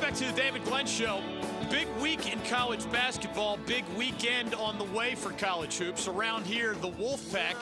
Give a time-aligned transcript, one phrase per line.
[0.00, 1.20] Back to the David Glenn Show.
[1.70, 6.08] Big week in college basketball, big weekend on the way for college hoops.
[6.08, 7.54] Around here, the Wolfpack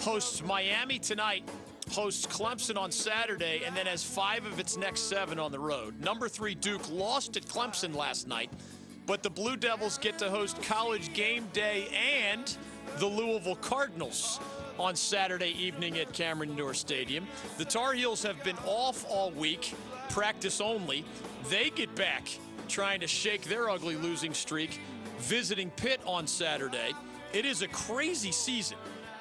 [0.00, 1.46] hosts Miami tonight,
[1.90, 6.00] hosts Clemson on Saturday, and then has five of its next seven on the road.
[6.00, 8.50] Number three, Duke lost at Clemson last night,
[9.06, 11.88] but the Blue Devils get to host college game day
[12.24, 12.56] and
[12.96, 14.40] the Louisville Cardinals
[14.78, 17.26] on Saturday evening at Cameron Indoor Stadium.
[17.58, 19.74] The Tar Heels have been off all week,
[20.08, 21.04] practice only.
[21.48, 22.28] They get back
[22.68, 24.80] trying to shake their ugly losing streak,
[25.18, 26.92] visiting Pitt on Saturday.
[27.32, 28.78] It is a crazy season.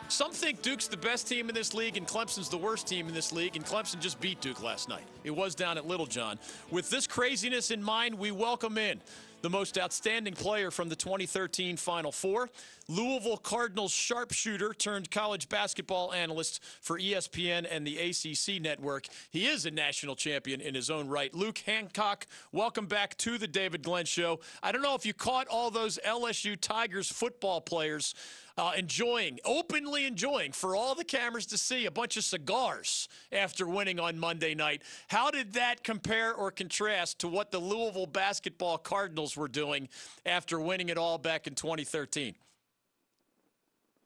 [0.09, 3.13] Some think Duke's the best team in this league and Clemson's the worst team in
[3.13, 5.03] this league, and Clemson just beat Duke last night.
[5.25, 6.39] It was down at Littlejohn.
[6.71, 9.01] With this craziness in mind, we welcome in
[9.41, 12.49] the most outstanding player from the 2013 Final Four.
[12.87, 19.07] Louisville Cardinals sharpshooter turned college basketball analyst for ESPN and the ACC network.
[19.29, 21.33] He is a national champion in his own right.
[21.33, 24.39] Luke Hancock, welcome back to the David Glenn Show.
[24.63, 28.15] I don't know if you caught all those LSU Tigers football players
[28.57, 33.67] uh, enjoying, openly enjoying, for all the cameras to see, a bunch of cigars after
[33.67, 34.81] winning on Monday night.
[35.07, 39.89] How did that compare or contrast to what the Louisville basketball Cardinals were doing
[40.25, 42.35] after winning it all back in 2013?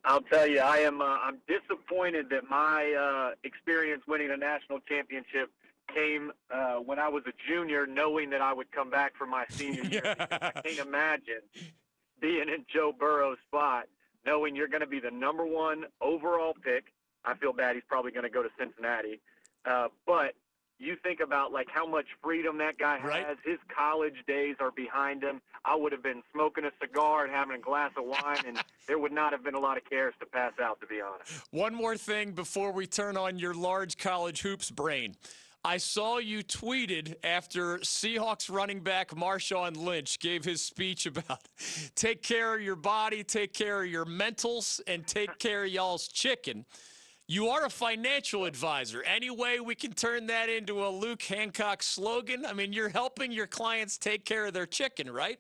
[0.04, 1.00] I'll tell you, I am.
[1.00, 5.52] Uh, I'm disappointed that my uh, experience winning a national championship
[5.94, 9.46] came uh, when I was a junior, knowing that I would come back for my
[9.50, 10.02] senior year.
[10.20, 11.42] I can't imagine
[12.20, 13.86] being in Joe Burrow's spot
[14.26, 16.86] knowing you're going to be the number one overall pick.
[17.26, 19.20] I feel bad he's probably going to go to Cincinnati.
[19.66, 20.34] Uh, but
[20.80, 23.24] you think about like how much freedom that guy Right.
[23.26, 23.38] has.
[23.46, 25.40] His college days are behind him.
[25.64, 28.98] I would have been smoking a cigar and having a glass of wine, and there
[28.98, 31.44] would not have been a lot of cares to pass out, to be honest.
[31.52, 35.14] One more thing before we turn on your large college hoops brain.
[35.64, 41.48] I saw you tweeted after Seahawks running back Marshawn Lynch gave his speech about
[41.96, 46.08] take care of your body, take care of your mentals, and take care of y'all's
[46.08, 46.66] chicken.
[47.28, 49.04] You are a financial advisor.
[49.04, 52.46] Any way we can turn that into a Luke Hancock slogan?
[52.46, 55.40] I mean, you're helping your clients take care of their chicken, right?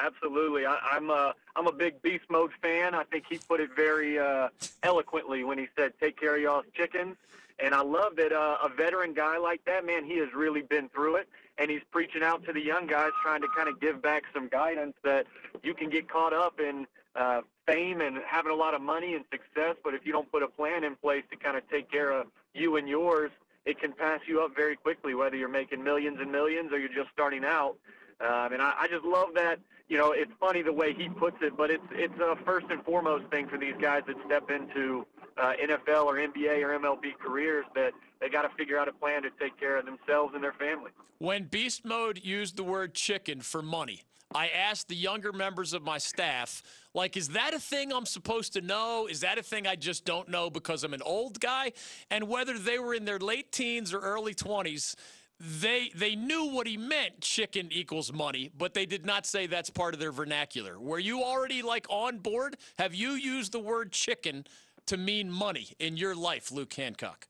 [0.00, 2.94] Absolutely, I, I'm a I'm a big Beast Mode fan.
[2.94, 4.48] I think he put it very uh,
[4.84, 7.16] eloquently when he said, "Take care of y'all's chickens."
[7.62, 10.88] And I love that uh, a veteran guy like that, man, he has really been
[10.88, 11.28] through it,
[11.58, 14.48] and he's preaching out to the young guys, trying to kind of give back some
[14.48, 15.26] guidance that
[15.62, 19.24] you can get caught up in uh, fame and having a lot of money and
[19.30, 22.10] success, but if you don't put a plan in place to kind of take care
[22.10, 23.30] of you and yours,
[23.66, 26.88] it can pass you up very quickly, whether you're making millions and millions or you're
[26.88, 27.76] just starting out.
[28.20, 29.58] Um, and I, I just love that.
[29.88, 32.82] You know, it's funny the way he puts it, but it's it's a first and
[32.84, 35.04] foremost thing for these guys that step into
[35.40, 39.22] uh, NFL or NBA or MLB careers that they got to figure out a plan
[39.22, 40.90] to take care of themselves and their family.
[41.18, 44.02] When Beast Mode used the word chicken for money,
[44.32, 46.62] I asked the younger members of my staff,
[46.94, 49.08] like, is that a thing I'm supposed to know?
[49.10, 51.72] Is that a thing I just don't know because I'm an old guy?
[52.10, 54.94] And whether they were in their late teens or early 20s,
[55.40, 59.70] they they knew what he meant chicken equals money but they did not say that's
[59.70, 63.90] part of their vernacular were you already like on board have you used the word
[63.90, 64.44] chicken
[64.90, 67.26] to mean money in your life luke hancock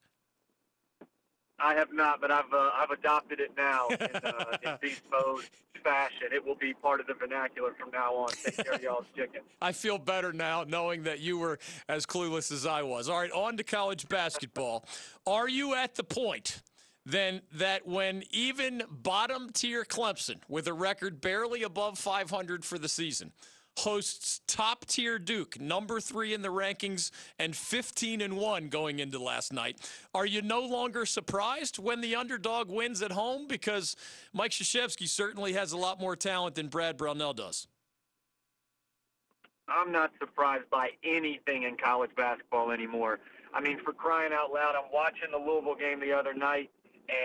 [1.62, 5.44] I have not, but I've uh, I've adopted it now in, uh, in beast mode
[5.82, 6.28] fashion.
[6.32, 8.30] It will be part of the vernacular from now on.
[8.30, 9.42] Take care of y'all's chicken.
[9.62, 13.08] I feel better now knowing that you were as clueless as I was.
[13.08, 14.86] All right, on to college basketball.
[15.26, 16.62] Are you at the point
[17.06, 22.88] then that when even bottom tier Clemson, with a record barely above 500 for the
[22.88, 23.32] season,
[23.78, 29.18] hosts top tier Duke, number three in the rankings, and 15 and one going into
[29.18, 29.78] last night.
[30.14, 33.46] Are you no longer surprised when the underdog wins at home?
[33.46, 33.96] Because
[34.32, 37.66] Mike Krzyzewski certainly has a lot more talent than Brad Brownell does.
[39.68, 43.20] I'm not surprised by anything in college basketball anymore.
[43.54, 46.70] I mean, for crying out loud, I'm watching the Louisville game the other night,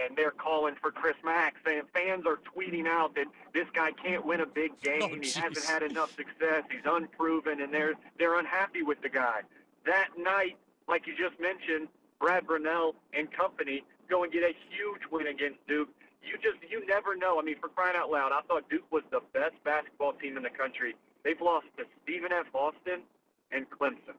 [0.07, 4.25] and they're calling for Chris Mack, saying fans are tweeting out that this guy can't
[4.25, 4.99] win a big game.
[5.03, 6.63] Oh, he hasn't had enough success.
[6.71, 9.41] He's unproven, and they're they're unhappy with the guy.
[9.85, 11.87] That night, like you just mentioned,
[12.19, 15.89] Brad Brownell and company go and get a huge win against Duke.
[16.23, 17.39] You just you never know.
[17.39, 20.43] I mean, for crying out loud, I thought Duke was the best basketball team in
[20.43, 20.95] the country.
[21.23, 22.45] They've lost to Stephen F.
[22.53, 23.01] Austin
[23.51, 24.15] and Clemson.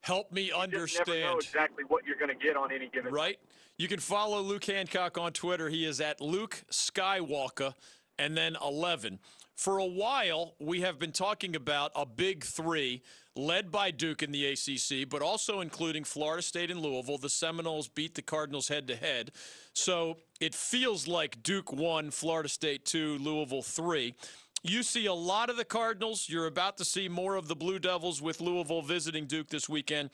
[0.00, 1.36] Help me You just never know understand.
[1.40, 3.12] exactly what you're going to get on any given.
[3.12, 3.38] Right?
[3.78, 5.68] You can follow Luke Hancock on Twitter.
[5.68, 7.74] He is at Luke Skywalker
[8.18, 9.18] and then 11.
[9.54, 13.02] For a while, we have been talking about a big three
[13.34, 17.18] led by Duke in the ACC, but also including Florida State and Louisville.
[17.18, 19.32] The Seminoles beat the Cardinals head to head.
[19.74, 24.14] So it feels like Duke won, Florida State two, Louisville three.
[24.62, 26.28] You see a lot of the Cardinals.
[26.30, 30.08] You're about to see more of the Blue Devils with Louisville visiting Duke this weekend.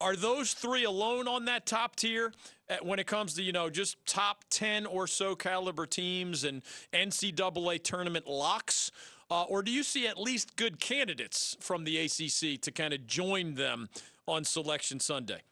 [0.00, 2.32] Are those three alone on that top tier
[2.70, 6.62] uh, when it comes to, you know, just top 10 or so caliber teams and
[6.94, 8.90] NCAA tournament locks?
[9.30, 13.06] Uh, or do you see at least good candidates from the ACC to kind of
[13.06, 13.90] join them
[14.26, 15.42] on Selection Sunday?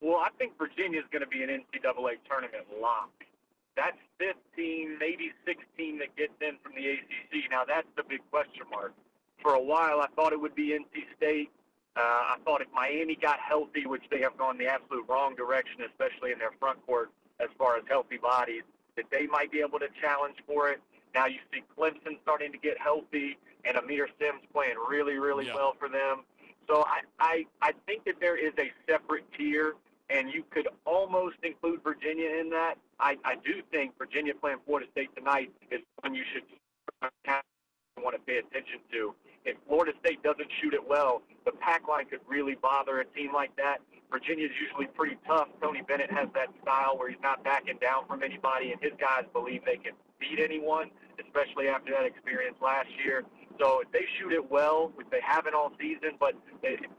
[0.00, 3.10] Well, I think Virginia is going to be an NCAA tournament lock.
[3.76, 7.50] That's 15, maybe 16 that gets in from the ACC.
[7.50, 8.94] Now, that's the big question mark.
[9.42, 11.50] For a while, I thought it would be NC State.
[11.96, 15.80] Uh, I thought if Miami got healthy, which they have gone the absolute wrong direction,
[15.88, 17.10] especially in their front court
[17.40, 18.62] as far as healthy bodies,
[18.96, 20.80] that they might be able to challenge for it.
[21.14, 25.54] Now you see Clemson starting to get healthy, and Aamir Simms playing really, really yeah.
[25.54, 26.24] well for them.
[26.68, 29.74] So I, I, I think that there is a separate tier,
[30.10, 32.74] and you could almost include Virginia in that.
[33.00, 36.42] I, I do think Virginia playing Florida State tonight is one you should
[38.02, 39.14] want to pay attention to
[39.46, 43.32] if Florida State doesn't shoot it well, the pack line could really bother a team
[43.32, 43.78] like that.
[44.10, 45.48] Virginia's usually pretty tough.
[45.62, 49.24] Tony Bennett has that style where he's not backing down from anybody, and his guys
[49.32, 50.90] believe they can beat anyone,
[51.22, 53.24] especially after that experience last year.
[53.58, 56.34] So if they shoot it well, which they haven't all season, but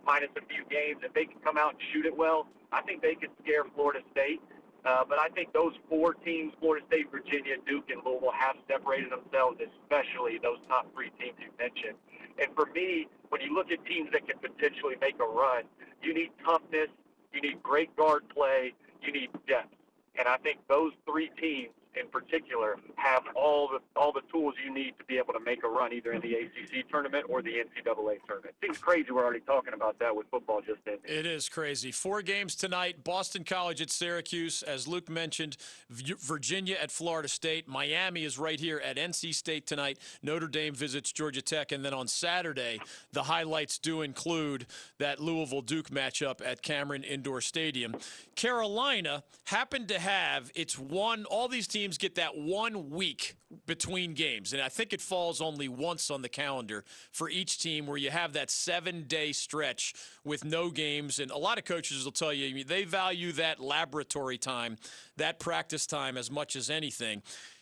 [0.05, 3.01] minus a few games, if they can come out and shoot it well, I think
[3.01, 4.41] they could scare Florida State.
[4.85, 9.11] Uh, but I think those four teams, Florida State, Virginia, Duke, and Louisville, have separated
[9.11, 11.99] themselves, especially those top three teams you mentioned.
[12.39, 15.63] And for me, when you look at teams that can potentially make a run,
[16.01, 16.89] you need toughness,
[17.33, 19.73] you need great guard play, you need depth.
[20.17, 21.69] And I think those three teams
[21.99, 25.63] in particular have all the all the tools you need to be able to make
[25.63, 28.55] a run either in the ACC tournament or the NCAA tournament.
[28.61, 31.01] Seems crazy we're already talking about that with football just ending.
[31.05, 31.91] It is crazy.
[31.91, 35.57] Four games tonight: Boston College at Syracuse, as Luke mentioned,
[35.89, 39.99] Virginia at Florida State, Miami is right here at NC State tonight.
[40.21, 42.79] Notre Dame visits Georgia Tech, and then on Saturday,
[43.11, 44.65] the highlights do include
[44.97, 47.95] that Louisville Duke matchup at Cameron Indoor Stadium.
[48.35, 51.25] Carolina happened to have its one.
[51.25, 53.35] All these teams teams get that one week
[53.65, 54.51] between games.
[54.51, 58.09] And I think it falls only once on the calendar for each team where you
[58.09, 59.93] have that seven day stretch
[60.25, 61.19] with no games.
[61.19, 64.75] And a lot of coaches will tell you they value that laboratory time,
[65.15, 67.21] that practice time as much as anything.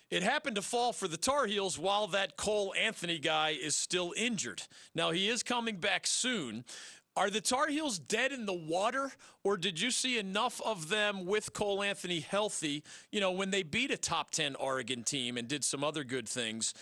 [0.09, 4.11] It happened to fall for the Tar Heels while that Cole Anthony guy is still
[4.17, 4.63] injured.
[4.95, 6.63] Now, he is coming back soon,
[7.17, 9.11] are the Tar Heels dead in the water,
[9.43, 13.63] or did you see enough of them with Cole Anthony healthy, you know, when they
[13.63, 16.73] beat a top 10 Oregon team and did some other good things,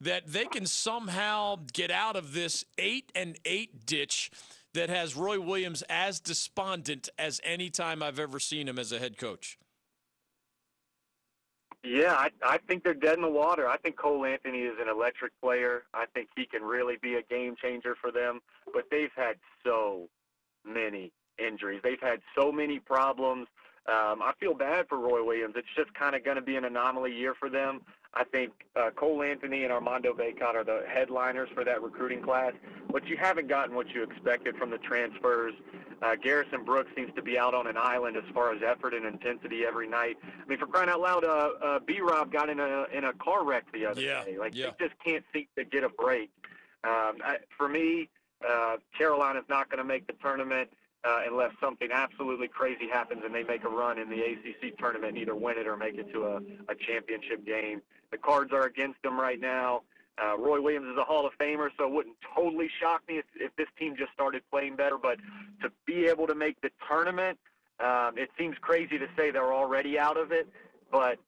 [0.00, 4.30] that they can somehow get out of this 8 and 8 ditch
[4.74, 8.98] that has Roy Williams as despondent as any time I've ever seen him as a
[8.98, 9.58] head coach?
[11.82, 13.68] Yeah, I, I think they're dead in the water.
[13.68, 15.84] I think Cole Anthony is an electric player.
[15.94, 18.40] I think he can really be a game changer for them.
[18.72, 20.08] But they've had so
[20.64, 21.80] many injuries.
[21.84, 23.46] They've had so many problems.
[23.88, 25.54] Um, I feel bad for Roy Williams.
[25.56, 27.82] It's just kind of going to be an anomaly year for them.
[28.16, 32.52] I think uh, Cole Anthony and Armando Bacot are the headliners for that recruiting class,
[32.90, 35.52] but you haven't gotten what you expected from the transfers.
[36.00, 39.04] Uh, Garrison Brooks seems to be out on an island as far as effort and
[39.04, 40.16] intensity every night.
[40.24, 42.00] I mean, for crying out loud, uh, uh, B.
[42.00, 44.38] Rob got in a in a car wreck the other yeah, day.
[44.38, 44.70] Like yeah.
[44.78, 46.30] they just can't seem to get a break.
[46.84, 48.08] Um, I, for me,
[48.48, 50.70] uh, Carolina's not going to make the tournament
[51.06, 55.12] uh, unless something absolutely crazy happens and they make a run in the ACC tournament
[55.12, 56.36] and either win it or make it to a,
[56.68, 57.80] a championship game.
[58.10, 59.82] The cards are against them right now.
[60.22, 63.26] Uh, Roy Williams is a Hall of Famer, so it wouldn't totally shock me if,
[63.34, 64.96] if this team just started playing better.
[64.96, 65.18] But
[65.62, 67.38] to be able to make the tournament,
[67.80, 70.48] um, it seems crazy to say they're already out of it.
[70.90, 71.18] But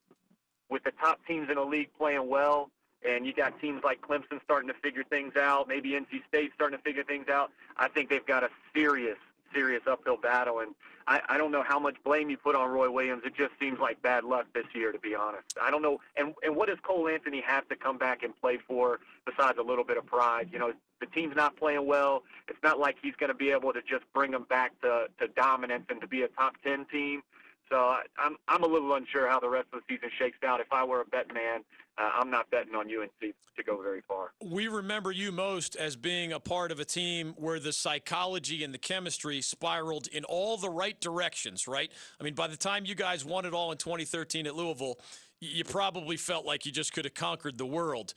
[0.71, 2.71] with the top teams in the league playing well,
[3.07, 6.79] and you got teams like Clemson starting to figure things out, maybe NC State starting
[6.79, 9.19] to figure things out, I think they've got a serious
[9.53, 10.61] serious uphill battle.
[10.61, 10.75] And
[11.07, 13.23] I, I don't know how much blame you put on Roy Williams.
[13.25, 15.47] It just seems like bad luck this year, to be honest.
[15.61, 16.01] I don't know.
[16.17, 19.63] And and what does Cole Anthony have to come back and play for besides a
[19.63, 20.49] little bit of pride?
[20.53, 22.25] You know, the team's not playing well.
[22.49, 25.29] It's not like he's going to be able to just bring them back to to
[25.29, 27.23] dominance and to be a top ten team.
[27.71, 30.61] So I'm I'm a little unsure how the rest of the season shakes out.
[30.61, 31.61] If I were a bet man,
[31.99, 34.33] uh, I'm not betting on UNC to go very far.
[34.43, 38.73] We remember you most as being a part of a team where the psychology and
[38.73, 41.91] the chemistry spiraled in all the right directions, right?
[42.21, 44.99] I mean, by the time you guys won it all in 2013 at Louisville,
[45.41, 48.15] you probably felt like you just could have conquered the world.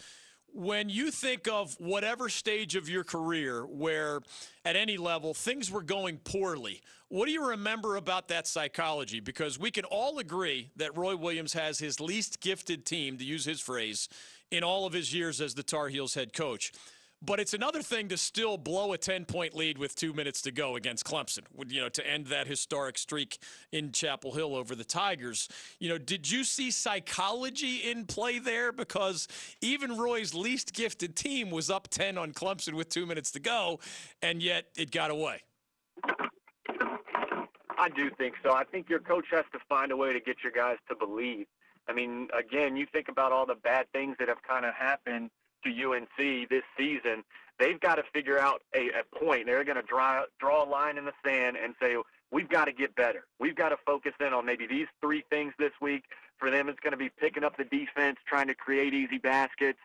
[0.53, 4.19] When you think of whatever stage of your career where
[4.65, 9.19] at any level things were going poorly, what do you remember about that psychology?
[9.21, 13.45] Because we can all agree that Roy Williams has his least gifted team, to use
[13.45, 14.09] his phrase,
[14.49, 16.73] in all of his years as the Tar Heels head coach.
[17.23, 20.51] But it's another thing to still blow a 10 point lead with two minutes to
[20.51, 23.37] go against Clemson, you know, to end that historic streak
[23.71, 25.47] in Chapel Hill over the Tigers.
[25.79, 28.71] You know, did you see psychology in play there?
[28.71, 29.27] Because
[29.61, 33.79] even Roy's least gifted team was up 10 on Clemson with two minutes to go,
[34.23, 35.43] and yet it got away.
[37.77, 38.53] I do think so.
[38.53, 41.45] I think your coach has to find a way to get your guys to believe.
[41.87, 45.29] I mean, again, you think about all the bad things that have kind of happened
[45.63, 47.23] to UNC this season,
[47.59, 49.45] they've got to figure out a, a point.
[49.45, 51.95] They're going to draw draw a line in the sand and say,
[52.31, 53.25] we've got to get better.
[53.39, 56.03] We've got to focus in on maybe these three things this week.
[56.37, 59.77] For them, it's going to be picking up the defense, trying to create easy baskets,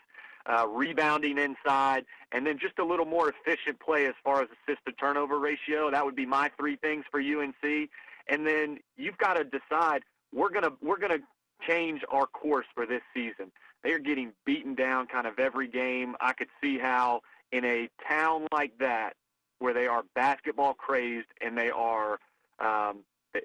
[0.47, 4.81] uh, rebounding inside, and then just a little more efficient play as far as assist
[4.87, 5.91] to turnover ratio.
[5.91, 7.91] That would be my three things for UNC.
[8.29, 10.03] And then you've got to decide
[10.33, 11.19] we're gonna we're gonna
[11.67, 13.53] change our course for this season.
[13.87, 16.17] They're getting beaten down kind of every game.
[16.21, 17.21] I could see how
[17.53, 19.13] in a town like that,
[19.61, 22.19] where they are basketball crazed and they are,
[22.59, 23.05] um,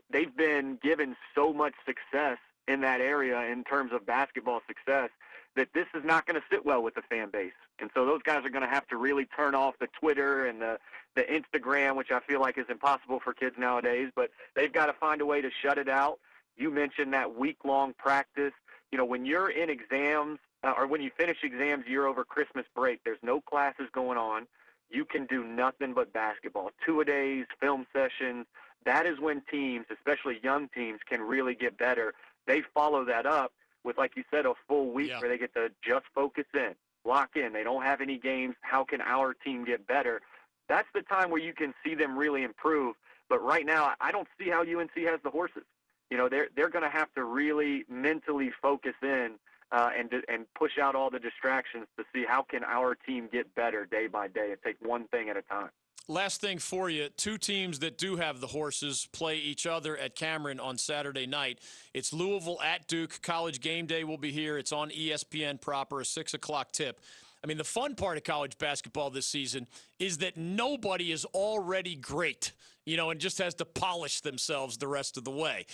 [0.09, 5.11] they've been given so much success in that area in terms of basketball success
[5.55, 7.53] that this is not going to sit well with the fan base.
[7.77, 10.59] And so those guys are going to have to really turn off the Twitter and
[10.59, 10.79] the,
[11.15, 14.93] the Instagram, which I feel like is impossible for kids nowadays, but they've got to
[14.93, 16.17] find a way to shut it out.
[16.57, 18.53] You mentioned that week long practice
[18.91, 22.65] you know, when you're in exams uh, or when you finish exams year over Christmas
[22.75, 24.47] break, there's no classes going on.
[24.89, 26.71] You can do nothing but basketball.
[26.85, 28.45] Two a days, film sessions.
[28.85, 32.13] That is when teams, especially young teams, can really get better.
[32.47, 35.19] They follow that up with, like you said, a full week yeah.
[35.19, 37.53] where they get to just focus in, lock in.
[37.53, 38.55] They don't have any games.
[38.61, 40.21] How can our team get better?
[40.67, 42.95] That's the time where you can see them really improve.
[43.29, 45.63] But right now, I don't see how UNC has the horses
[46.11, 49.31] you know they're they're going to have to really mentally focus in
[49.71, 53.55] uh, and and push out all the distractions to see how can our team get
[53.55, 55.69] better day by day and take one thing at a time.
[56.07, 60.15] Last thing for you, two teams that do have the horses play each other at
[60.15, 61.59] Cameron on Saturday night.
[61.93, 63.21] It's Louisville at Duke.
[63.21, 64.57] College game day will be here.
[64.57, 66.99] It's on ESPN proper, a six o'clock tip.
[67.43, 69.67] I mean, the fun part of college basketball this season
[69.99, 72.51] is that nobody is already great,
[72.85, 75.65] you know, and just has to polish themselves the rest of the way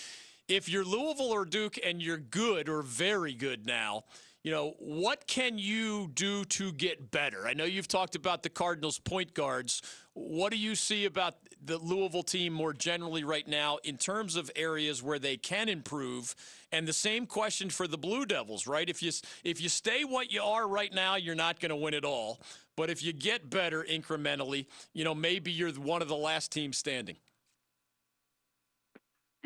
[0.48, 4.06] if you're Louisville or Duke and you're good or very good now,
[4.44, 7.46] you know, what can you do to get better?
[7.46, 9.82] I know you've talked about the Cardinals point guards.
[10.14, 14.50] What do you see about the Louisville team more generally right now in terms of
[14.56, 16.34] areas where they can improve?
[16.72, 18.90] And the same question for the Blue Devils, right?
[18.90, 19.12] If you
[19.44, 22.40] if you stay what you are right now, you're not going to win it all.
[22.78, 26.78] But if you get better incrementally, you know, maybe you're one of the last teams
[26.78, 27.18] standing.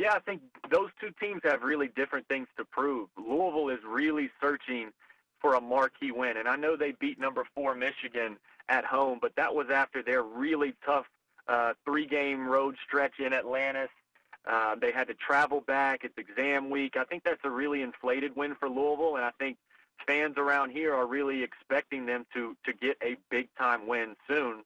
[0.02, 0.42] Yeah, I think
[0.72, 3.10] those two teams have really different things to prove.
[3.20, 4.90] Louisville is really searching
[5.40, 9.36] for a marquee win, and I know they beat number four Michigan at home, but
[9.36, 11.06] that was after their really tough
[11.48, 13.90] uh, three-game road stretch in Atlantis.
[14.50, 16.04] Uh, they had to travel back.
[16.04, 16.98] It's exam week.
[16.98, 19.58] I think that's a really inflated win for Louisville, and I think
[20.08, 24.64] fans around here are really expecting them to to get a big-time win soon.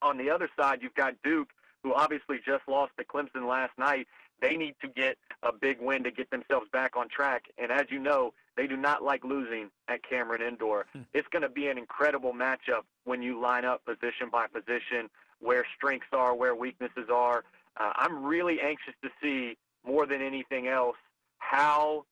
[0.00, 1.48] On the other side, you've got Duke,
[1.82, 4.06] who obviously just lost to Clemson last night,
[4.40, 7.44] they need to get a big win to get themselves back on track.
[7.58, 10.86] And as you know, they do not like losing at Cameron Indoor.
[10.92, 11.02] Hmm.
[11.14, 15.08] It's going to be an incredible matchup when you line up position by position,
[15.40, 17.44] where strengths are, where weaknesses are.
[17.78, 19.56] Uh, I'm really anxious to see
[19.86, 20.96] more than anything else
[21.38, 22.04] how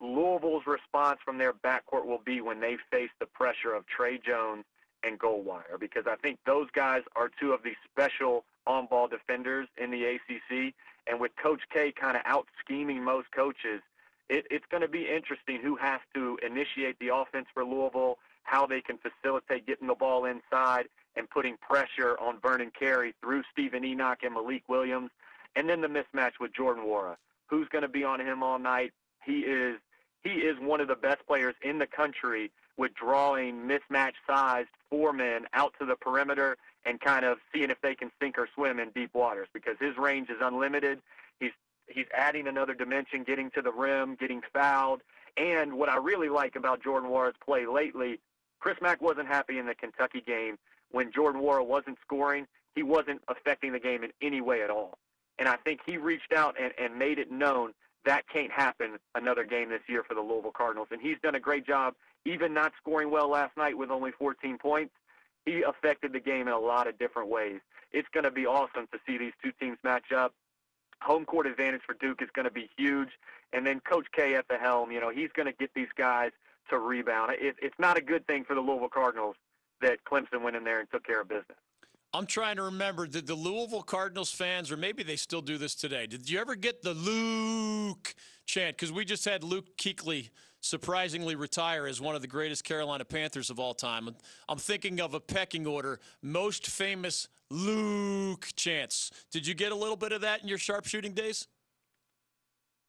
[0.00, 4.64] Louisville's response from their backcourt will be when they face the pressure of Tre Jones
[5.02, 9.90] and Goldwire, because I think those guys are two of the special on-ball defenders in
[9.90, 10.74] the ACC.
[11.10, 13.82] And with Coach K kind of out scheming most coaches,
[14.28, 18.64] it, it's going to be interesting who has to initiate the offense for Louisville, how
[18.64, 20.84] they can facilitate getting the ball inside
[21.16, 25.10] and putting pressure on Vernon Carey through Steven Enoch and Malik Williams.
[25.56, 27.16] And then the mismatch with Jordan Nwora.
[27.48, 28.92] Who's going to be on him all night?
[29.24, 29.78] He is
[30.22, 35.12] he is one of the best players in the country with drawing mismatch sized four
[35.12, 38.78] men out to the perimeter and kind of seeing if they can sink or swim
[38.78, 41.00] in deep waters because his range is unlimited.
[41.38, 41.52] He's
[41.86, 45.02] he's adding another dimension, getting to the rim, getting fouled.
[45.36, 48.20] And what I really like about Jordan Nwora's play lately,
[48.60, 50.58] Chris Mack wasn't happy in the Kentucky game
[50.90, 52.46] when Jordan Nwora wasn't scoring.
[52.74, 54.98] He wasn't affecting the game in any way at all.
[55.38, 57.72] And I think he reached out and, and made it known
[58.04, 60.88] that can't happen another game this year for the Louisville Cardinals.
[60.90, 61.94] And he's done a great job,
[62.24, 64.92] even not scoring well last night with only 14 points.
[65.46, 67.60] He affected the game in a lot of different ways.
[67.92, 70.34] It's going to be awesome to see these two teams match up.
[71.02, 73.08] Home court advantage for Duke is going to be huge.
[73.52, 76.30] And then Coach K at the helm, you know, he's going to get these guys
[76.68, 77.32] to rebound.
[77.40, 79.36] It, it's not a good thing for the Louisville Cardinals
[79.80, 81.56] that Clemson went in there and took care of business.
[82.12, 83.06] I'm trying to remember.
[83.06, 86.56] Did the Louisville Cardinals fans, or maybe they still do this today, did you ever
[86.56, 88.14] get the Luke
[88.46, 88.76] chant?
[88.76, 93.50] Because we just had Luke Kuechly surprisingly retire as one of the greatest Carolina Panthers
[93.50, 94.08] of all time.
[94.48, 96.00] I'm thinking of a pecking order.
[96.22, 99.10] Most famous Luke Chance.
[99.30, 101.48] Did you get a little bit of that in your sharpshooting days?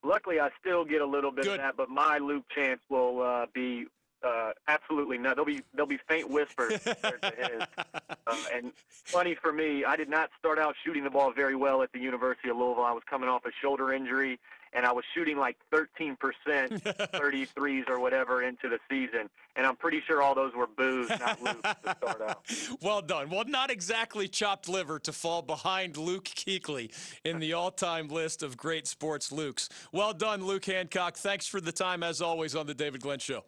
[0.03, 1.59] Luckily, I still get a little bit Good.
[1.59, 3.85] of that, but my Luke Chance will uh, be
[4.23, 5.35] uh, absolutely not.
[5.35, 7.63] There'll be there'll be faint whispers compared to his.
[8.27, 11.81] Uh, and funny for me, I did not start out shooting the ball very well
[11.81, 12.83] at the University of Louisville.
[12.83, 14.39] I was coming off a shoulder injury,
[14.73, 19.29] and I was shooting like 13%, 33s or whatever into the season.
[19.55, 22.45] And I'm pretty sure all those were boos, not Luke, to start out.
[22.81, 23.29] well done.
[23.29, 26.91] Well, not exactly chopped liver to fall behind Luke Kuechly
[27.25, 29.67] in the all-time list of great sports Lukes.
[29.91, 31.17] Well done, Luke Hancock.
[31.17, 33.43] Thanks for the time, as always, on the David Glenn Show.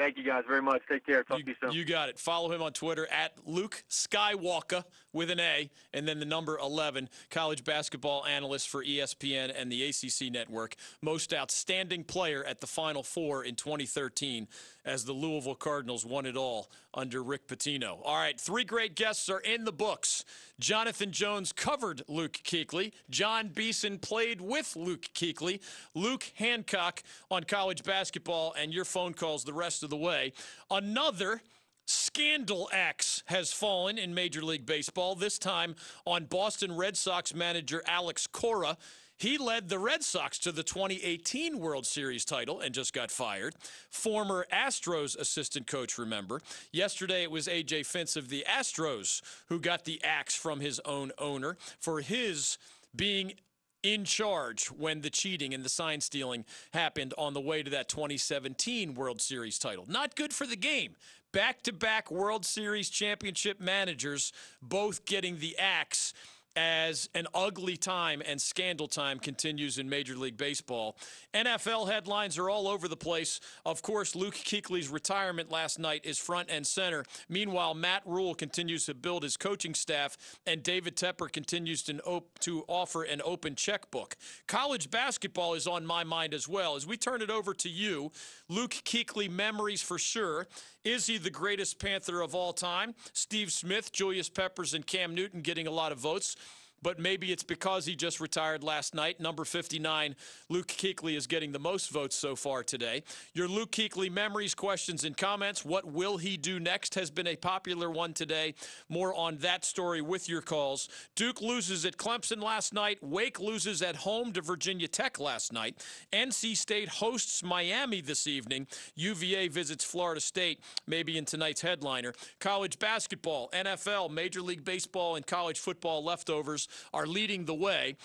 [0.00, 0.80] Thank you guys very much.
[0.90, 1.22] Take care.
[1.22, 1.72] Talk you, to you soon.
[1.72, 2.18] You got it.
[2.18, 7.10] Follow him on Twitter at Luke Skywalker with an A and then the number 11,
[7.30, 10.74] college basketball analyst for ESPN and the ACC network.
[11.02, 14.48] Most outstanding player at the Final Four in 2013
[14.86, 17.98] as the Louisville Cardinals won it all under Rick Pitino.
[18.04, 20.24] All right, three great guests are in the books.
[20.58, 22.92] Jonathan Jones covered Luke Kuechly.
[23.08, 25.60] Jon Beason played with Luke Kuechly.
[25.94, 30.32] Luke Hancock on college basketball, and your phone calls the rest of the way.
[30.70, 31.40] Another
[31.86, 35.74] scandal axe has fallen in Major League Baseball, this time
[36.06, 38.76] on Boston Red Sox manager Alex Cora.
[39.20, 43.54] He led the Red Sox to the 2018 World Series title and just got fired.
[43.90, 46.40] Former Astros assistant coach, remember.
[46.72, 51.12] Yesterday it was AJ Hinch of the Astros who got the axe from his own
[51.18, 52.56] owner for his
[52.96, 53.34] being
[53.82, 57.90] in charge when the cheating and the sign stealing happened on the way to that
[57.90, 59.84] 2017 World Series title.
[59.86, 60.96] Not good for the game.
[61.30, 66.14] Back to back World Series championship managers both getting the axe
[66.56, 70.96] as an ugly time and scandal time continues in Major League Baseball.
[71.32, 73.40] NFL headlines are all over the place.
[73.64, 77.04] Of course, Luke Kuechly's retirement last night is front and center.
[77.28, 82.38] Meanwhile, Matt Rhule continues to build his coaching staff, and David Tepper continues to, op-
[82.40, 84.16] to offer an open checkbook.
[84.48, 86.76] College basketball is on my mind as well.
[86.76, 88.10] As we turn it over to you,
[88.48, 90.48] Luke Kuechly memories for sure.
[90.82, 92.94] Is he the greatest Panther of all time?
[93.12, 96.36] Steve Smith, Julius Peppers, and Cam Newton getting a lot of votes
[96.82, 99.20] but maybe it's because he just retired last night.
[99.20, 100.16] Number 59,
[100.48, 103.02] Luke Kuechly is getting the most votes so far today.
[103.34, 105.64] Your Luke Kuechly memories, questions, and comments.
[105.64, 108.54] What will he do next has been a popular one today.
[108.88, 110.88] More on that story with your calls.
[111.16, 112.98] Duke loses at Clemson last night.
[113.02, 115.84] Wake loses at home to Virginia Tech last night.
[116.12, 118.66] NC State hosts Miami this evening.
[118.94, 122.12] UVA visits Florida State, maybe in tonight's headliner.
[122.38, 127.96] College basketball, NFL, Major League Baseball, and college football leftovers are leading the way.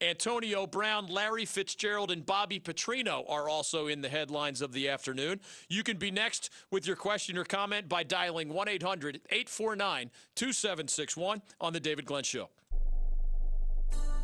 [0.00, 5.40] Antonio Brown, Larry Fitzgerald, and Bobby Petrino are also in the headlines of the afternoon.
[5.68, 11.40] You can be next with your question or comment by dialing 1 800 849 2761
[11.60, 12.50] on The David Glenn Show.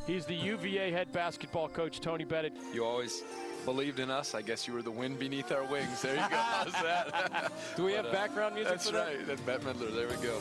[0.06, 2.52] He's the UVA head basketball coach, Tony Bennett.
[2.74, 3.22] You always
[3.64, 4.34] believed in us.
[4.34, 6.02] I guess you were the wind beneath our wings.
[6.02, 6.36] There you go.
[6.36, 7.52] How's that?
[7.76, 9.06] Do we but, have uh, background music that's for that?
[9.06, 9.26] right.
[9.26, 9.94] That's Bette Midler.
[9.94, 10.38] There we go.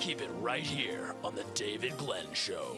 [0.00, 2.76] Keep it right here on The David Glenn Show.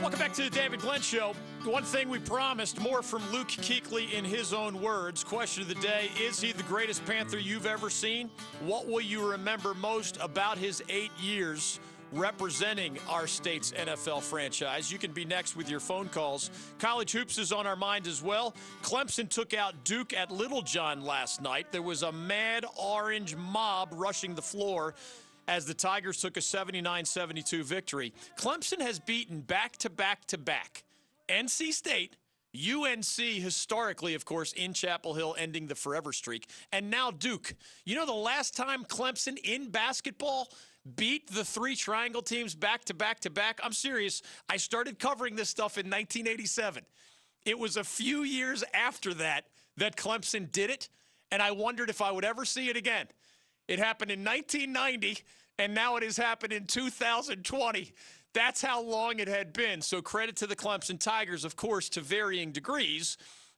[0.00, 1.34] Welcome back to the David Glenn Show.
[1.64, 5.22] One thing we promised more from Luke Kuechly in his own words.
[5.22, 8.30] Question of the day Is he the greatest Panther you've ever seen?
[8.60, 11.80] What will you remember most about his eight years?
[12.12, 14.90] Representing our state's NFL franchise.
[14.90, 16.50] You can be next with your phone calls.
[16.78, 18.54] College hoops is on our mind as well.
[18.82, 21.72] Clemson took out Duke at Littlejohn last night.
[21.72, 24.94] There was a mad orange mob rushing the floor
[25.48, 28.12] as the Tigers took a 79 72 victory.
[28.36, 30.84] Clemson has beaten back to back to back
[31.28, 32.16] NC State.
[32.56, 36.48] UNC historically, of course, in Chapel Hill ending the forever streak.
[36.72, 37.54] And now Duke.
[37.84, 40.48] You know, the last time Clemson in basketball
[40.94, 43.60] beat the three triangle teams back to back to back.
[43.62, 44.22] I'm serious.
[44.48, 46.84] I started covering this stuff in 1987.
[47.44, 49.46] It was a few years after that
[49.76, 50.88] that Clemson did it.
[51.32, 53.06] And I wondered if I would ever see it again.
[53.66, 55.22] It happened in 1990,
[55.58, 57.92] and now it has happened in 2020.
[58.32, 59.80] That's how long it had been.
[59.80, 63.16] So credit to the Clemson Tigers, of course, to varying degrees.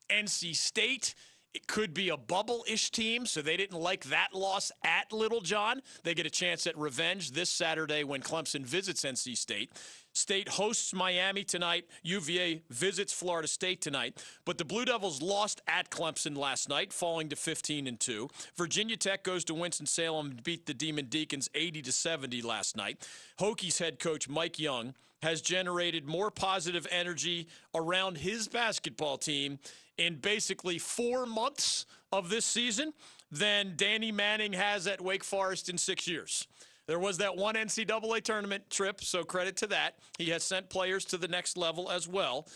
[0.09, 1.15] NC State,
[1.59, 5.83] it could be a bubble ish team, so they didn't like that loss at Littlejohn.
[6.05, 9.73] They get a chance at revenge this Saturday when Clemson visits NC State.
[10.13, 11.87] State hosts Miami tonight.
[12.05, 14.25] UVA visits Florida State tonight.
[14.45, 18.29] But the Blue Devils lost at Clemson last night, falling to 15 and 2.
[18.57, 23.05] Virginia Tech goes to Winston-Salem and beat the Demon Deacons 80 to 70 last night.
[23.41, 29.59] Hokies head coach Mike Young has generated more positive energy around his basketball team
[29.97, 32.93] in basically 4 months of this season
[33.31, 36.47] than Danny Manning has at Wake Forest in 6 years.
[36.87, 39.99] There was that one NCAA tournament trip, so credit to that.
[40.17, 42.49] He has sent players to the next level as well.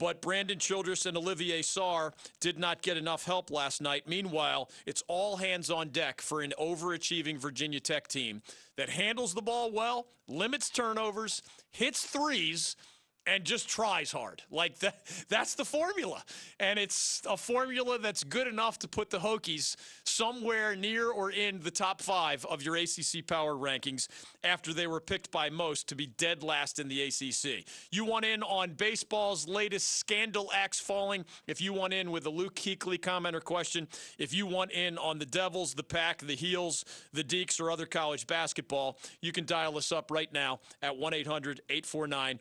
[0.00, 4.08] But Brandon Childress and Olivier Sarr did not get enough help last night.
[4.08, 8.40] Meanwhile, it's all hands on deck for an overachieving Virginia Tech team
[8.76, 12.76] that handles the ball well, limits turnovers, hits threes,
[13.26, 14.42] and just tries hard.
[14.50, 16.22] Like that that's the formula.
[16.58, 21.60] And it's a formula that's good enough to put the Hokies somewhere near or in
[21.60, 24.08] the top 5 of your ACC power rankings
[24.42, 27.64] after they were picked by most to be dead last in the ACC.
[27.90, 32.30] You want in on baseball's latest scandal axe falling, if you want in with a
[32.30, 36.34] Luke Kuechly comment or question, if you want in on the Devils, the Pack, the
[36.34, 40.92] Heels, the Deacs, or other college basketball, you can dial us up right now at
[40.92, 42.38] 1-800-849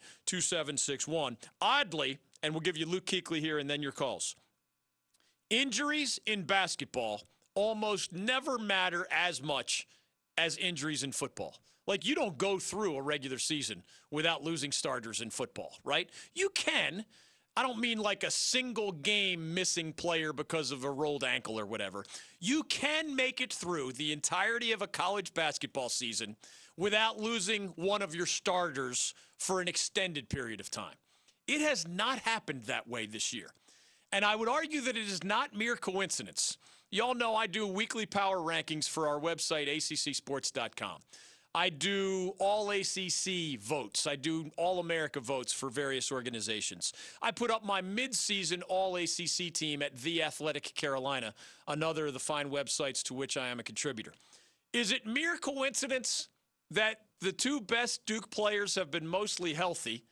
[0.77, 1.37] 2761.
[1.61, 4.35] Oddly, and we'll give you Luke Kuechly here and then your calls.
[5.49, 7.23] Injuries in basketball
[7.55, 9.87] almost never matter as much
[10.37, 11.57] as injuries in football.
[11.87, 16.09] Like you don't go through a regular season without losing starters in football, right?
[16.35, 17.05] You can.
[17.57, 21.65] I don't mean like a single game missing player because of a rolled ankle or
[21.65, 22.05] whatever.
[22.39, 26.37] You can make it through the entirety of a college basketball season
[26.79, 30.95] without losing one of your starters for an extended period of time.
[31.45, 33.49] It has not happened that way this year.
[34.13, 36.57] And I would argue that it is not mere coincidence.
[36.89, 40.99] Y'all know I do weekly power rankings for our website, accsports.com.
[41.53, 44.07] I do all ACC votes.
[44.07, 46.93] I do all America votes for various organizations.
[47.21, 51.33] I put up my midseason all ACC team at The Athletic Carolina,
[51.67, 54.13] another of the fine websites to which I am a contributor.
[54.71, 56.29] Is it mere coincidence
[56.71, 60.03] that the two best Duke players have been mostly healthy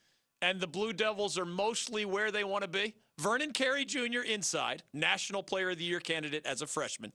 [0.41, 2.95] and the Blue Devils are mostly where they want to be?
[3.19, 4.21] Vernon Carey Jr.
[4.21, 7.11] inside, National Player of the Year candidate as a freshman.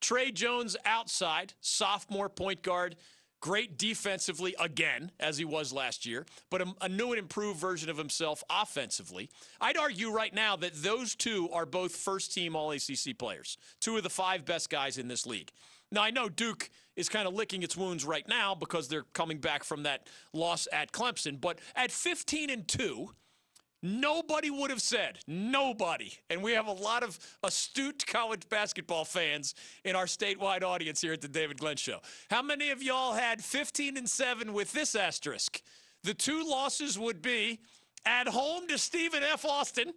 [0.00, 2.96] Tre Jones outside, sophomore point guard,
[3.40, 7.88] great defensively again, as he was last year, but a, a, new and improved version
[7.88, 9.30] of himself offensively.
[9.60, 13.96] I'd argue right now that those two are both first team All ACC players, two
[13.96, 15.50] of the five best guys in this league.
[15.92, 19.38] Now, I know Duke is kind of licking its wounds right now because they're coming
[19.38, 23.10] back from that loss at Clemson, but at 15 and 2,
[23.82, 26.10] Nobody would have said, nobody.
[26.30, 29.54] And we have a lot of astute college basketball fans
[29.84, 32.00] in our statewide audience here at the David Glenn Show.
[32.30, 35.62] How many of y'all had 15 and 7 with this asterisk?
[36.02, 37.60] The two losses would be
[38.04, 39.44] at home to Stephen F.
[39.44, 39.92] Austin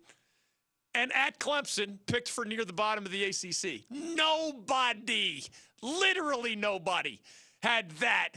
[0.95, 3.82] and at Clemson, picked for near the bottom of the ACC.
[3.89, 5.43] Nobody,
[5.82, 7.19] literally nobody,
[7.62, 8.30] had that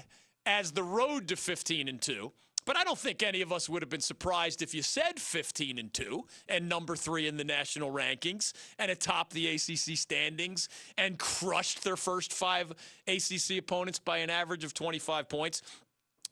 [0.44, 2.32] as the road to 15 and 2.
[2.64, 5.78] But I don't think any of us would have been surprised if you said 15
[5.78, 11.18] and 2 and number 3 in the national rankings and atop the ACC standings and
[11.18, 12.72] crushed their first 5
[13.08, 15.62] ACC opponents by an average of 25 points.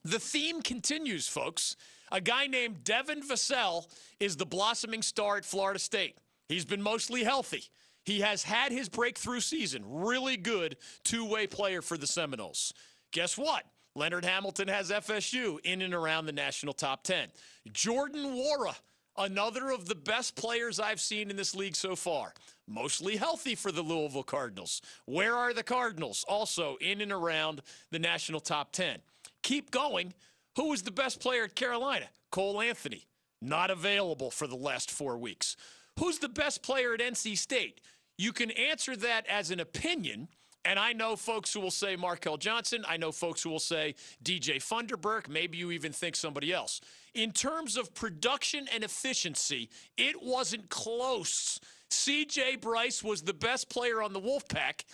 [0.04, 1.76] The theme continues, folks.
[2.12, 3.86] A guy named Devin Vassell
[4.18, 6.18] is the blossoming star at Florida State.
[6.48, 7.64] He's been mostly healthy.
[8.04, 9.84] He has had his breakthrough season.
[9.86, 12.74] Really good two-way player for the Seminoles.
[13.12, 13.64] Guess what?
[13.94, 17.28] Leonard Hamilton has FSU in and around the national top 10.
[17.72, 18.74] Jordan Nwora,
[19.16, 22.32] another of the best players I've seen in this league so far.
[22.66, 24.80] Mostly healthy for the Louisville Cardinals.
[25.06, 26.24] Where are the Cardinals?
[26.28, 28.98] Also in and around the national top 10.
[29.42, 30.14] Keep going.
[30.56, 32.06] Who was the best player at Carolina?
[32.30, 33.06] Cole Anthony.
[33.42, 35.56] Not available for the last four weeks.
[35.98, 37.80] Who's the best player at NC State?
[38.18, 40.28] You can answer that as an opinion
[40.64, 42.84] and I know folks who will say Markell Johnson.
[42.86, 45.28] I know folks who will say DJ Funderburk.
[45.28, 46.80] Maybe you even think somebody else.
[47.14, 51.60] In terms of production and efficiency, it wasn't close.
[51.90, 54.84] CJ Bryce was the best player on the Wolfpack.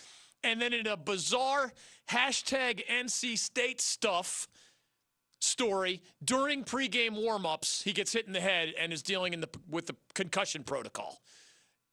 [0.43, 1.73] And then in a bizarre
[2.09, 4.47] hashtag NC State stuff
[5.39, 9.87] story, during pregame warmups, he gets hit in the head and is dealing the, with
[9.87, 11.21] the concussion protocol.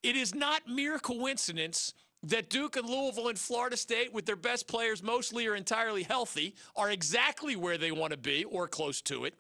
[0.02, 4.66] It is not mere coincidence that Duke and Louisville and Florida State, with their best
[4.66, 9.24] players mostly or entirely healthy, are exactly where they want to be or close to
[9.24, 9.34] it.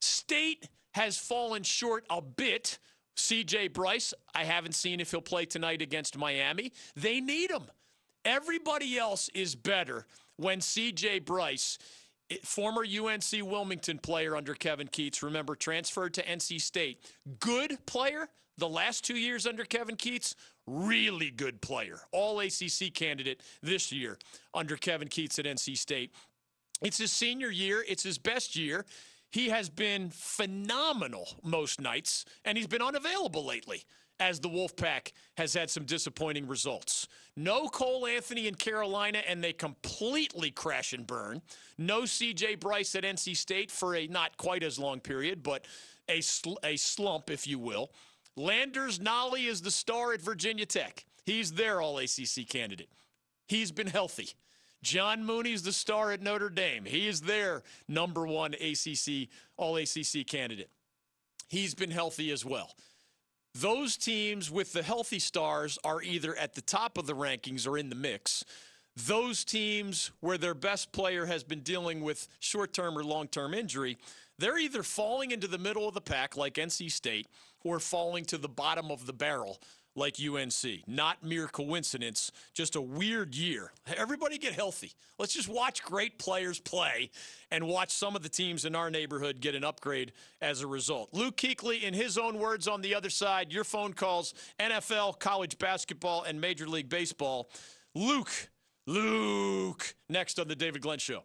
[0.00, 2.78] State has fallen short a bit.
[3.16, 6.72] CJ Bryce, I haven't seen if he'll play tonight against Miami.
[6.94, 7.64] They need him.
[8.24, 10.06] Everybody else is better
[10.36, 11.78] when CJ Bryce,
[12.42, 17.00] former UNC Wilmington player under Kevin Keatts, remember, transferred to NC State.
[17.40, 20.34] Good player the last two years under Kevin Keatts,
[20.66, 22.00] really good player.
[22.12, 24.18] All ACC candidate this year
[24.52, 26.12] under Kevin Keatts at NC State.
[26.82, 28.84] It's his senior year, it's his best year.
[29.30, 33.84] He has been phenomenal most nights, and he's been unavailable lately
[34.20, 37.08] as the Wolfpack has had some disappointing results.
[37.36, 41.40] No Cole Anthony in Carolina, and they completely crash and burn.
[41.76, 45.64] No CJ Bryce at NC State for a not quite as long period, but
[46.08, 47.90] a, sl- a slump, if you will.
[48.36, 51.04] Landers Nolley is the star at Virginia Tech.
[51.24, 52.90] He's their All ACC candidate.
[53.46, 54.30] He's been healthy.
[54.82, 56.84] John Mooney's the star at Notre Dame.
[56.84, 60.70] He is their number one ACC All ACC candidate.
[61.48, 62.74] He's been healthy as well.
[63.60, 67.76] Those teams with the healthy stars are either at the top of the rankings or
[67.76, 68.44] in the mix.
[68.94, 73.54] Those teams where their best player has been dealing with short term or long term
[73.54, 73.98] injury,
[74.38, 77.26] they're either falling into the middle of the pack like NC State
[77.64, 79.58] or falling to the bottom of the barrel
[79.98, 80.86] like UNC.
[80.86, 83.72] Not mere coincidence, just a weird year.
[83.96, 84.92] Everybody get healthy.
[85.18, 87.10] Let's just watch great players play
[87.50, 91.10] and watch some of the teams in our neighborhood get an upgrade as a result.
[91.12, 95.58] Luke Kuechly, in his own words on the other side, your phone calls, NFL, college
[95.58, 97.50] basketball, and Major League Baseball.
[97.94, 98.30] Luke,
[98.86, 101.24] Luke, next on the David Glenn Show.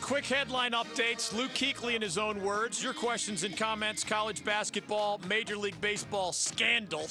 [0.00, 1.34] Quick headline updates.
[1.34, 2.82] Luke Kuechly in his own words.
[2.82, 4.04] Your questions and comments.
[4.04, 7.08] College basketball, Major League Baseball scandal,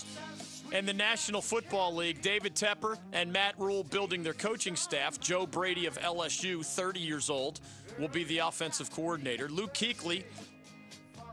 [0.72, 2.22] and the National Football League.
[2.22, 5.20] David Tepper and Matt Rhule building their coaching staff.
[5.20, 7.60] Joe Brady of LSU, 30 years old,
[8.00, 9.50] will be the offensive coordinator.
[9.50, 10.24] Luke Kuechly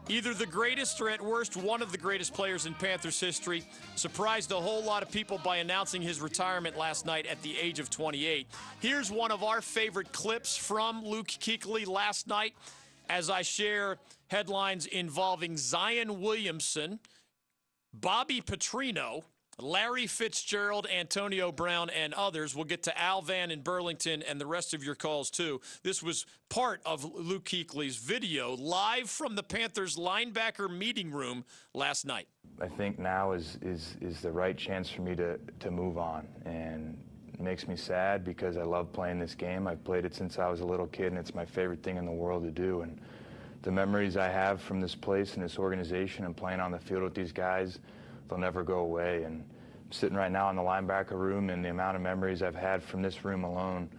[0.09, 3.65] either the greatest or at worst one of the greatest players in Panthers history.
[3.97, 7.79] Surprised a whole lot of people by announcing his retirement last night at the age
[7.79, 8.47] of 28.
[8.81, 12.55] Here's one of our favorite clips from Luke Kuechly last night
[13.09, 16.99] as I share headlines involving Zion Williamson,
[17.93, 19.23] Bobby Petrino,
[19.59, 22.57] Larry Fitzgerald, Antonio Brown, and others.
[22.57, 25.61] We'll get to Al Van in Burlington and the rest of your calls, too.
[25.83, 32.07] This was part of Luke Kuechly's video live from the Panthers linebacker meeting room last
[32.07, 32.29] night.
[32.61, 36.27] I think now is, is, is the right chance for me to, to move on.
[36.45, 36.99] And
[37.33, 39.67] it makes me sad because I love playing this game.
[39.67, 42.07] I've played it since I was a little kid, and it's my favorite thing in
[42.07, 42.83] the world to do.
[42.83, 42.99] And
[43.63, 47.03] the memories I have from this place and this organization and playing on the field
[47.03, 47.79] with these guys–
[48.33, 49.25] they'll never go away.
[49.25, 49.45] And
[49.85, 52.83] I'm sitting right now in the linebacker room, and the amount of memories I've had
[52.83, 53.91] from this room alone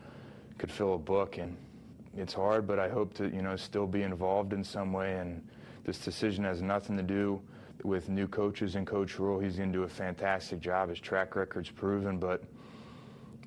[0.57, 1.37] could fill a book.
[1.37, 1.55] And
[2.17, 5.17] it's hard, but I hope to, you know, still be involved in some way.
[5.17, 5.47] And
[5.83, 7.41] this decision has nothing to do
[7.83, 9.39] with new coaches and Coach Rhule.
[9.39, 10.89] He's going to do a fantastic job.
[10.89, 12.43] His track record's proven, but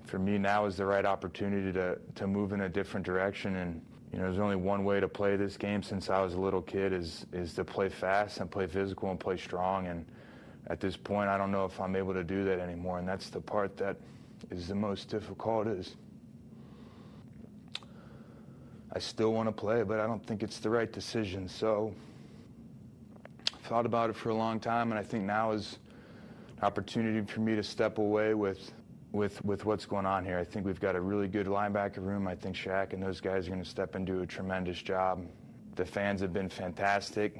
[0.04, 3.56] for me now is the right opportunity to, to move in a different direction.
[3.56, 6.40] And, you know, there's only one way to play this game since I was a
[6.40, 9.86] little kid is, is to play fast and play physical and play strong.
[9.86, 10.06] And
[10.68, 13.30] at this point, I don't know if I'm able to do that anymore, and that's
[13.30, 13.96] the part that
[14.50, 15.68] is the most difficult.
[15.68, 15.96] Is
[18.92, 21.48] I still want to play, but I don't think it's the right decision.
[21.48, 21.94] So
[23.54, 25.78] I thought about it for a long time, and I think now is
[26.58, 28.72] an opportunity for me to step away with
[29.12, 30.38] with with what's going on here.
[30.38, 32.26] I think we've got a really good linebacker room.
[32.26, 35.26] I think Shaq and those guys are going to step and do a tremendous job.
[35.76, 37.38] The fans have been fantastic.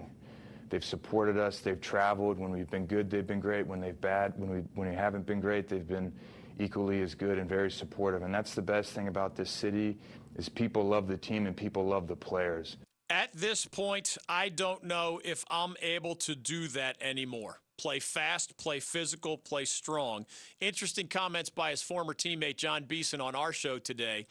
[0.69, 1.61] They've supported us.
[1.61, 2.39] They've traveled.
[2.39, 3.67] When we've been good, they've been great.
[3.67, 6.13] When they've bad, when we when we haven't been great, they've been
[6.59, 8.23] equally as good and very supportive.
[8.23, 9.99] And that's the best thing about this city
[10.37, 12.77] is people love the team and people love the players.
[13.09, 17.61] At this point, I don't know if I'm able to do that anymore.
[17.79, 20.27] Play fast, play physical, play strong.
[20.61, 24.27] Interesting comments by his former teammate Jon Beason on our show today.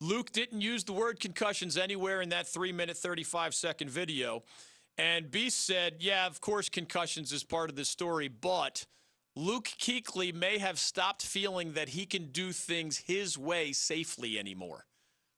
[0.00, 4.42] Luke didn't use the word concussions anywhere in that 3 minute 35 second video.
[4.98, 8.86] And Beast said, yeah, of course, concussions is part of the story, but
[9.34, 14.86] Luke Kuechly may have stopped feeling that he can do things his way safely anymore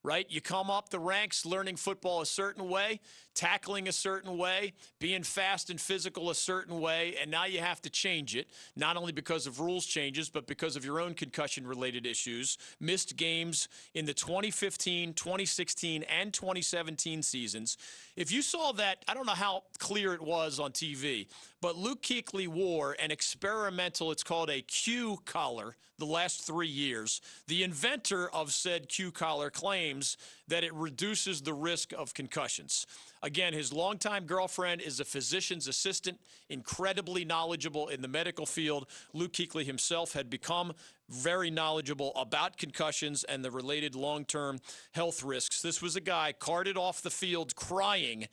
[0.03, 0.27] right?
[0.29, 3.01] You come up the ranks learning football a certain way,
[3.35, 7.81] tackling a certain way, being fast and physical a certain way, and now you have
[7.83, 11.67] to change it, not only because of rules changes, but because of your own concussion
[11.67, 12.59] related issues.
[12.81, 17.77] Missed games in the 2015, 2016, and 2017 seasons.
[18.17, 21.29] If you saw that, I don't know how clear it was on TV,
[21.61, 27.21] but Luke Kuechly wore an experimental, it's called a Q collar, the last three years.
[27.47, 29.51] The inventor of said Q collar
[29.93, 30.17] claims
[30.49, 32.87] that it reduces the risk of concussions.
[33.23, 38.87] Again, his longtime girlfriend is a physician's assistant, incredibly knowledgeable in the medical field.
[39.13, 40.73] Luke Kuechly himself had become
[41.09, 44.59] very knowledgeable about concussions and the related long term
[44.93, 45.61] health risks.
[45.61, 48.29] This was a guy carted off the field crying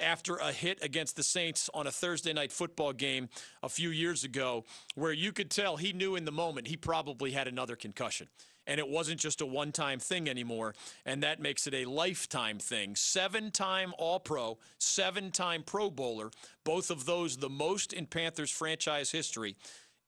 [0.00, 3.28] after a hit against the Saints on a Thursday night football game
[3.62, 7.32] a few years ago, where you could tell he knew in the moment he probably
[7.32, 8.28] had another concussion
[8.68, 10.74] and it wasn't just a one time thing anymore.
[11.04, 12.94] And that makes it a lifetime thing.
[12.94, 16.30] Seven time All Pro, seven time Pro Bowler,
[16.64, 19.56] both of those the most in Panthers franchise history.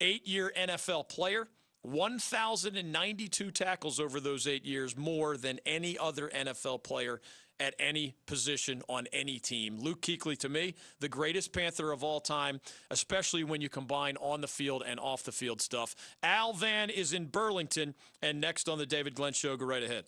[0.01, 1.49] Eight year NFL player.
[1.83, 7.23] 1,092 tackles over those eight years, more than any other NFL player
[7.61, 9.79] at any position on any team.
[9.79, 14.41] Luke Kuechly, to me, the greatest Panther of all time, especially when you combine on
[14.41, 15.95] the field and off the field stuff.
[16.23, 20.05] Al Van is in Burlington, and next on the David Glenn Show, go right ahead.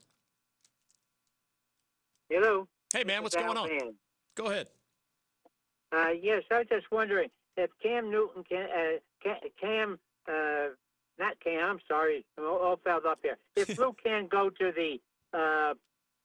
[2.31, 2.67] Hello.
[2.95, 3.69] Hey, man, what's going on?
[3.69, 3.95] Van.
[4.35, 4.69] Go ahead.
[5.93, 10.69] Uh, yes, I was just wondering if Cam Newton can, uh, Cam, uh,
[11.19, 13.37] not Cam, I'm sorry, all felled up here.
[13.57, 14.99] If Luke can go to the
[15.35, 15.75] uh,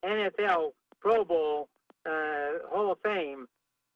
[0.06, 1.70] NFL Pro Bowl
[2.06, 3.48] uh, Hall of Fame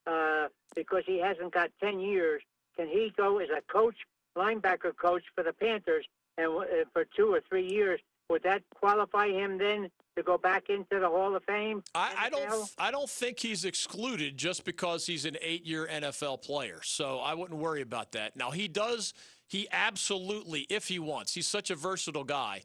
[0.08, 2.42] uh, because he hasn't got 10 years.
[2.76, 3.96] Can he go as a coach,
[4.38, 6.06] linebacker coach for the Panthers,
[6.38, 8.00] and uh, for two or three years?
[8.30, 11.84] Would that qualify him then to go back into the Hall of Fame?
[11.94, 12.70] I, I don't.
[12.78, 16.80] I don't think he's excluded just because he's an eight-year NFL player.
[16.84, 18.38] So I wouldn't worry about that.
[18.38, 19.14] Now he does.
[19.48, 22.64] He absolutely, if he wants, he's such a versatile guy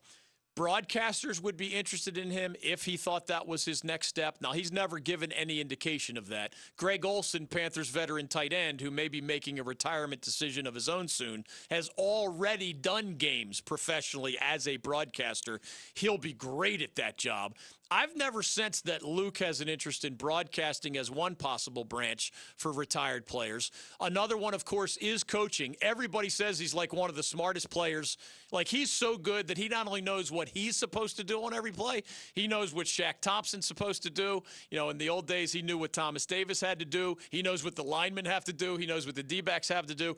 [0.56, 4.38] broadcasters would be interested in him if he thought that was his next step.
[4.40, 6.54] Now, he's never given any indication of that.
[6.76, 10.88] Greg Olsen, Panthers veteran tight end, who may be making a retirement decision of his
[10.88, 15.60] own soon, has already done games professionally as a broadcaster.
[15.94, 17.54] He'll be great at that job.
[17.90, 22.72] I've never sensed that Luke has an interest in broadcasting as one possible branch for
[22.72, 23.70] retired players.
[24.00, 25.76] Another one, of course, is coaching.
[25.80, 28.18] Everybody says he's like one of the smartest players.
[28.50, 31.54] Like he's so good that he not only knows what he's supposed to do on
[31.54, 32.02] every play,
[32.34, 34.42] he knows what Shaq Thompson's supposed to do.
[34.70, 37.16] You know, in the old days, he knew what Thomas Davis had to do.
[37.30, 38.76] He knows what the linemen have to do.
[38.76, 40.16] He knows what the D backs have to do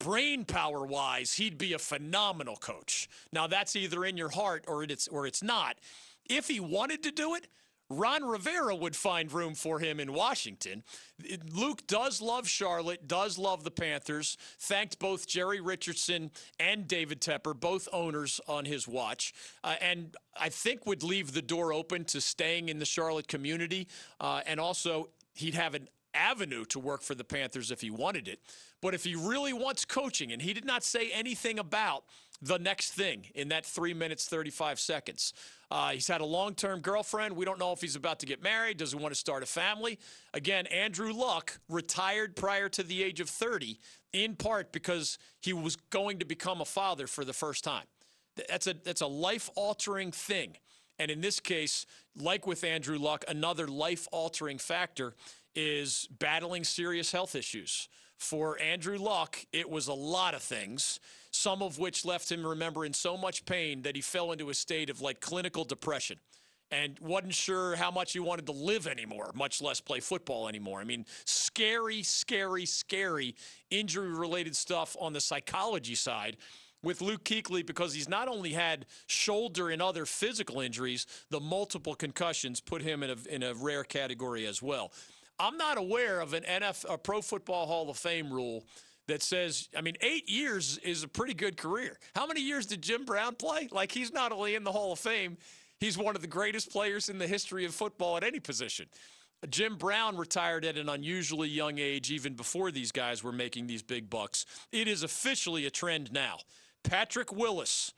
[0.00, 3.06] brain power wise, he'd be a phenomenal coach.
[3.32, 5.76] Now that's either in your heart or it's or it's not.
[6.30, 7.48] If he wanted to do it,
[7.90, 10.84] Ron Rivera would find room for him in Washington.
[11.52, 14.36] Luke does love Charlotte, does love the Panthers.
[14.60, 20.50] Thanked both Jerry Richardson and David Tepper, both owners on his watch, uh, and I
[20.50, 23.88] think would leave the door open to staying in the Charlotte community.
[24.20, 28.28] Uh, and also, he'd have an avenue to work for the Panthers if he wanted
[28.28, 28.38] it.
[28.80, 32.04] But if he really wants coaching, and he did not say anything about
[32.42, 35.34] the next thing in that three minutes, 35 seconds.
[35.70, 37.36] Uh, he's had a long term girlfriend.
[37.36, 38.78] We don't know if he's about to get married.
[38.78, 39.98] Does he want to start a family?
[40.34, 43.78] Again, Andrew Luck retired prior to the age of 30,
[44.12, 47.84] in part because he was going to become a father for the first time.
[48.48, 50.56] That's a, that's a life altering thing.
[50.98, 55.14] And in this case, like with Andrew Luck, another life altering factor
[55.54, 57.88] is battling serious health issues.
[58.18, 61.00] For Andrew Luck, it was a lot of things
[61.40, 64.54] some of which left him, remember, in so much pain that he fell into a
[64.54, 66.18] state of like clinical depression
[66.70, 70.80] and wasn't sure how much he wanted to live anymore, much less play football anymore.
[70.80, 73.34] I mean, scary, scary, scary
[73.70, 76.36] injury related stuff on the psychology side
[76.82, 81.94] with Luke Kuechly because he's not only had shoulder and other physical injuries, the multiple
[81.94, 84.92] concussions put him in a, in a rare category as well.
[85.38, 88.64] I'm not aware of an NFL, a Pro Football Hall of Fame rule
[89.08, 91.98] that says, I mean, eight years is a pretty good career.
[92.14, 93.68] How many years did Jim Brown play?
[93.70, 95.36] Like, he's not only in the Hall of Fame,
[95.78, 98.86] he's one of the greatest players in the history of football at any position.
[99.48, 103.82] Jim Brown retired at an unusually young age, even before these guys were making these
[103.82, 104.44] big bucks.
[104.70, 106.38] It is officially a trend now.
[106.82, 107.92] Patrick Willis,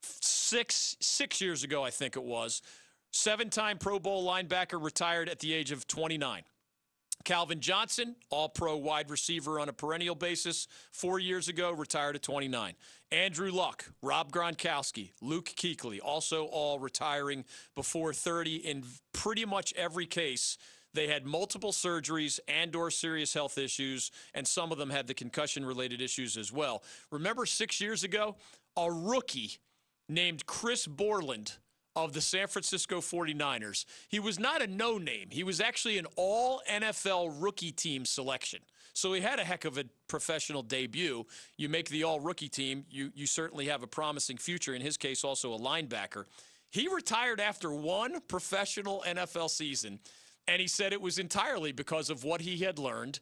[0.00, 2.62] six six years ago, I think it was,
[3.10, 6.42] seven-time Pro Bowl linebacker, retired at the age of 29.
[7.26, 12.22] Calvin Johnson, all pro wide receiver on a perennial basis, four years ago, retired at
[12.22, 12.74] 29.
[13.10, 20.06] Andrew Luck, Rob Gronkowski, Luke Kuechly, also all retiring before 30 in pretty much every
[20.06, 20.56] case.
[20.94, 25.14] They had multiple surgeries and or serious health issues, and some of them had the
[25.14, 26.84] concussion-related issues as well.
[27.10, 28.36] Remember six years ago,
[28.76, 29.58] a rookie
[30.08, 31.54] named Chris Borland
[31.96, 33.86] of the San Francisco 49ers.
[34.08, 38.60] He was not a no name, he was actually an all NFL rookie team selection.
[38.92, 41.26] So he had a heck of a professional debut.
[41.58, 44.74] You make the all rookie team, you, you certainly have a promising future.
[44.74, 46.24] In his case, also a linebacker.
[46.70, 49.98] He retired after one professional NFL season,
[50.48, 53.20] and he said it was entirely because of what he had learned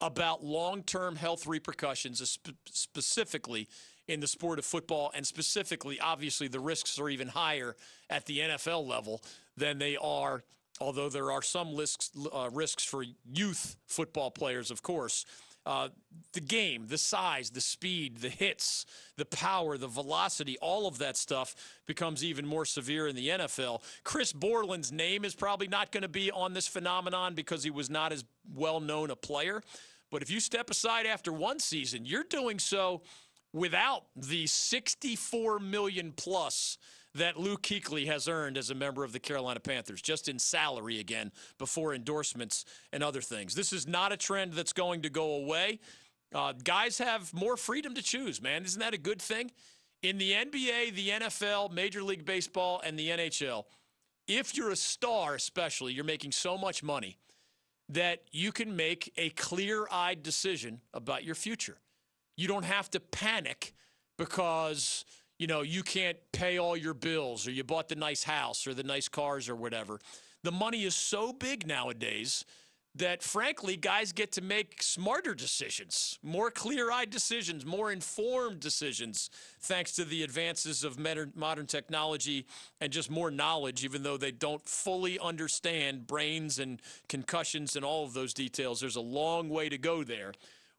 [0.00, 3.68] about long term health repercussions, specifically
[4.08, 7.76] in the sport of football, and specifically, obviously, the risks are even higher
[8.10, 9.22] at the NFL level
[9.56, 10.42] than they are,
[10.80, 15.24] although there are some risks, uh, risks for youth football players, of course.
[15.66, 15.88] Uh,
[16.34, 18.84] the game, the size, the speed, the hits,
[19.16, 21.54] the power, the velocity, all of that stuff
[21.86, 23.80] becomes even more severe in the NFL.
[24.02, 27.88] Chris Borland's name is probably not going to be on this phenomenon because he was
[27.88, 28.24] not as
[28.54, 29.62] well known a player.
[30.10, 33.00] But if you step aside after one season, you're doing so
[33.54, 36.76] without the 64 million plus
[37.14, 40.98] that Luke Kuechly has earned as a member of the Carolina Panthers, just in salary
[40.98, 43.54] again, before endorsements and other things.
[43.54, 45.78] This is not a trend that's going to go away.
[46.34, 48.64] Uh, guys have more freedom to choose, man.
[48.64, 49.52] Isn't that a good thing?
[50.02, 53.64] In the NBA, the NFL, Major League Baseball, and the NHL,
[54.26, 57.18] if you're a star, especially, you're making so much money
[57.88, 61.76] that you can make a clear eyed decision about your future.
[62.36, 63.74] You don't have to panic
[64.18, 65.04] because
[65.38, 68.74] you know you can't pay all your bills or you bought the nice house or
[68.74, 70.00] the nice cars or whatever.
[70.42, 72.44] The money is so big nowadays
[72.96, 79.30] that frankly guys get to make smarter decisions, more clear-eyed decisions, more informed decisions
[79.60, 80.96] thanks to the advances of
[81.34, 82.46] modern technology
[82.80, 88.04] and just more knowledge even though they don't fully understand brains and concussions and all
[88.04, 88.80] of those details.
[88.80, 90.32] There's a long way to go there.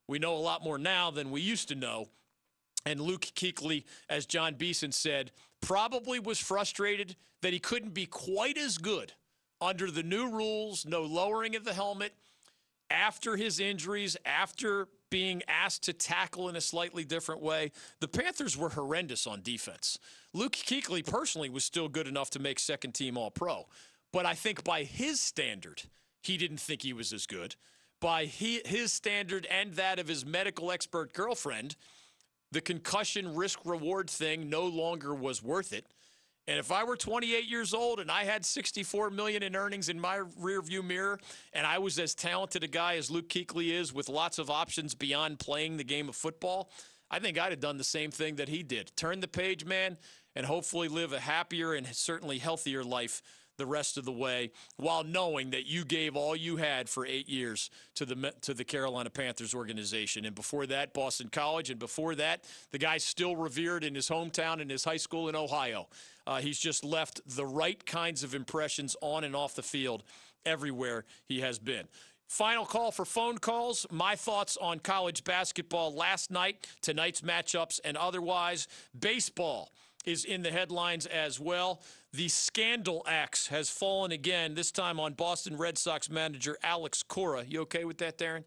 [0.08, 2.10] We know a lot more now than we used to know.
[2.86, 5.32] And Luke Kuechly, as Jon Beason said,
[5.62, 9.14] probably was frustrated that he couldn't be quite as good
[9.60, 12.14] under the new rules, no lowering of the helmet,
[12.92, 17.72] after his injuries, after being asked to tackle in a slightly different way.
[18.00, 19.98] The Panthers were horrendous on defense.
[20.34, 23.66] Luke Kuechly personally was still good enough to make second team All Pro.
[24.12, 25.84] But I think by his standard,
[26.22, 27.56] he didn't think he was as good
[28.00, 31.76] by he, his standard and that of his medical expert girlfriend,
[32.52, 35.86] the concussion risk reward thing no longer was worth it.
[36.48, 40.00] And if I were 28 years old and I had 64 million in earnings in
[40.00, 41.20] my rearview mirror,
[41.54, 44.94] and I was as talented a guy as Luke Kuechly is, with lots of options
[44.94, 46.70] beyond playing the game of football,
[47.10, 48.92] I think I'd have done the same thing that he did.
[48.96, 49.98] Turn the page, man,
[50.36, 53.24] and hopefully live a happier and certainly healthier life
[53.58, 57.30] the rest of the way while knowing that you gave all you had for eight
[57.30, 60.26] years to the to the Carolina Panthers organization.
[60.26, 64.62] And before that, Boston College, and before that, the guy's still revered in his hometown
[64.62, 65.88] and his high school in Ohio.
[66.28, 70.04] Uh, he's just left the right kinds of impressions on and off the field
[70.46, 71.88] everywhere he has been.
[72.28, 73.86] Final call for phone calls.
[73.92, 78.68] My thoughts on college basketball last night, tonight's matchups, and otherwise.
[79.00, 79.72] Baseball
[80.06, 81.82] is in the headlines as well.
[82.14, 87.44] The scandal axe has fallen again, this time on Boston Red Sox manager Alex Cora.
[87.48, 88.44] You okay with that, Darren?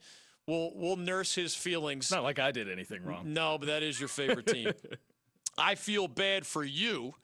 [0.47, 2.11] We'll, we'll nurse his feelings.
[2.11, 3.35] not like I did anything wrong.
[3.35, 4.73] No, but that is your favorite team.
[5.59, 7.15] I feel bad for you.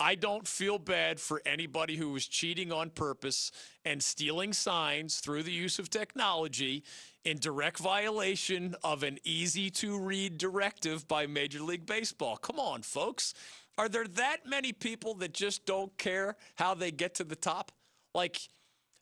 [0.00, 3.50] I don't feel bad for anybody who was cheating on purpose
[3.84, 6.84] and stealing signs through the use of technology
[7.24, 12.36] in direct violation of an easy to read directive by Major League Baseball.
[12.36, 13.34] Come on, folks.
[13.78, 17.70] Are there that many people that just don't care how they get to the top?
[18.12, 18.40] Like,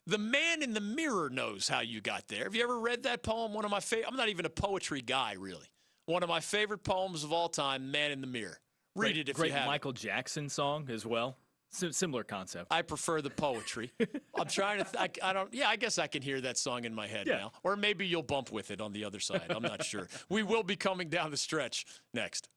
[0.05, 2.43] the man in the mirror knows how you got there.
[2.43, 3.53] Have you ever read that poem?
[3.53, 4.07] One of my favorite.
[4.07, 5.65] I'm not even a poetry guy, really.
[6.05, 8.59] One of my favorite poems of all time, "Man in the Mirror."
[8.95, 9.63] Read great, it if great you have.
[9.63, 11.37] Great Michael Jackson song as well.
[11.69, 12.67] Similar concept.
[12.71, 13.91] I prefer the poetry.
[14.39, 14.85] I'm trying to.
[14.85, 15.53] Th- I, I, don't.
[15.53, 17.37] Yeah, I guess I can hear that song in my head yeah.
[17.37, 17.51] now.
[17.63, 19.47] Or maybe you'll bump with it on the other side.
[19.49, 20.07] I'm not sure.
[20.29, 22.47] We will be coming down the stretch next.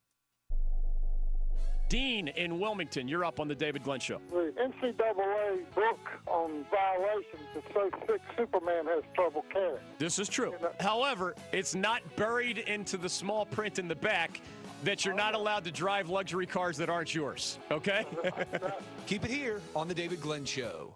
[1.90, 4.20] Dean in Wilmington, you're up on the David Glenn Show.
[4.30, 9.80] The NCAA book on violations is so thick Superman has trouble carrying.
[9.98, 10.54] This is true.
[10.78, 14.40] However, it's not buried into the small print in the back
[14.84, 15.38] that you're not oh.
[15.38, 17.58] allowed to drive luxury cars that aren't yours.
[17.72, 18.06] Okay?
[19.08, 20.94] Keep it here on the David Glenn Show.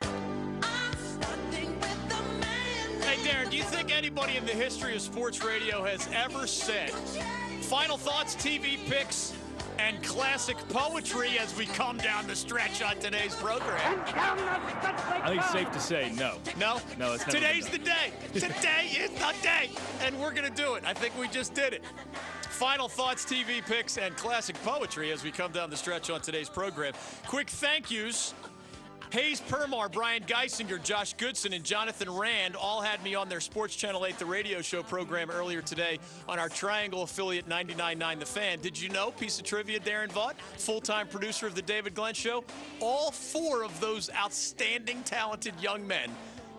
[0.00, 0.08] Hey,
[3.24, 6.90] Darren, do you think anybody in the history of sports radio has ever said.
[7.62, 9.34] Final thoughts, TV picks,
[9.78, 14.02] and classic poetry as we come down the stretch on today's program.
[14.06, 16.36] I think it's safe to say no.
[16.58, 16.80] No?
[16.98, 18.12] No, it's never Today's the day.
[18.34, 19.70] Today is the day.
[20.02, 20.84] And we're going to do it.
[20.84, 21.82] I think we just did it.
[22.50, 26.48] Final thoughts, TV picks, and classic poetry as we come down the stretch on today's
[26.48, 26.92] program.
[27.26, 28.34] Quick thank yous.
[29.10, 33.74] Hayes Permar, Brian Geisinger, Josh Goodson, and Jonathan Rand all had me on their Sports
[33.74, 35.98] Channel 8 The Radio Show program earlier today
[36.28, 38.60] on our Triangle affiliate 99.9 The Fan.
[38.60, 42.44] Did you know, piece of trivia, Darren Vaught, full-time producer of The David Glenn Show,
[42.80, 46.10] all four of those outstanding, talented young men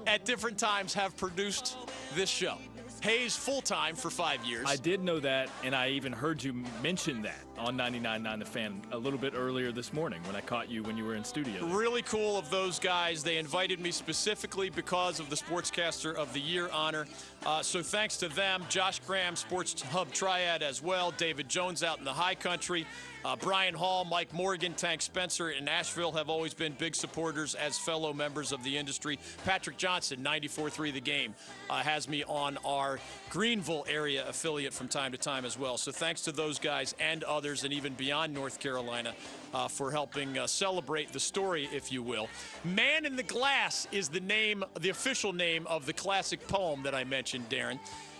[0.07, 1.77] at different times have produced
[2.15, 2.57] this show.
[3.01, 4.65] Hayes full-time for five years.
[4.67, 8.81] I did know that, and I even heard you mention that on 99.9 The Fan
[8.91, 11.65] a little bit earlier this morning when I caught you when you were in studio.
[11.67, 13.23] Really cool of those guys.
[13.23, 17.05] They invited me specifically because of the Sportscaster of the Year honor.
[17.45, 18.63] Uh, so thanks to them.
[18.69, 21.11] Josh Graham, Sports Hub Triad as well.
[21.11, 22.85] David Jones out in the high country.
[23.25, 27.77] Uh, Brian Hall, Mike Morgan, Tank Spencer in Nashville have always been big supporters as
[27.77, 29.19] fellow members of the industry.
[29.43, 31.35] Patrick Johnson, 94.3 The Game,
[31.69, 32.97] uh, has me on our
[33.29, 35.75] Greenville area affiliate from time to time as well.
[35.77, 39.13] So thanks to those guys and others, and even beyond North Carolina,
[39.53, 42.29] uh, for helping uh, celebrate the story, if you will.
[42.63, 46.95] Man in the Glass is the name, the official name of the classic poem that
[46.95, 47.79] I mentioned, Darren.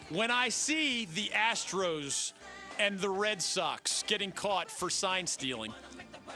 [0.10, 2.34] When I see the Astros
[2.80, 5.74] and the Red Sox getting caught for sign stealing,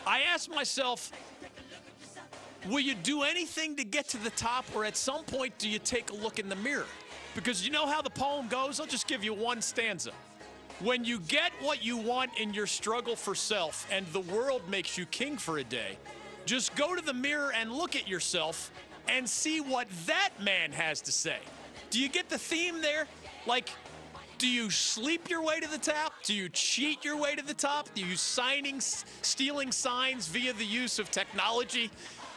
[0.06, 1.12] I ask myself,
[2.70, 5.80] will you do anything to get to the top, or at some point do you
[5.80, 6.86] take a look in the mirror?
[7.34, 8.80] Because you know how the poem goes?
[8.80, 10.12] I'll just give you one stanza.
[10.80, 14.98] When you get what you want in your struggle for self and the world makes
[14.98, 15.98] you king for a day,
[16.46, 18.72] just go to the mirror and look at yourself
[19.08, 21.38] and see what that man has to say.
[21.90, 23.08] Do you get the theme there?
[23.46, 23.70] Like,
[24.44, 26.12] do you sleep your way to the top?
[26.22, 27.88] Do you cheat your way to the top?
[27.96, 31.90] Do you signing, stealing signs via the use of technology